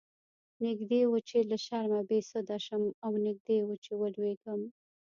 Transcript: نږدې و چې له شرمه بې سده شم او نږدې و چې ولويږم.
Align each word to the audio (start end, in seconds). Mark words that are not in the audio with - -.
نږدې 0.65 1.01
و 1.07 1.13
چې 1.29 1.37
له 1.49 1.57
شرمه 1.65 2.01
بې 2.09 2.19
سده 2.31 2.57
شم 2.65 2.83
او 3.05 3.11
نږدې 3.25 3.57
و 3.63 3.69
چې 3.83 3.91
ولويږم. 4.01 4.61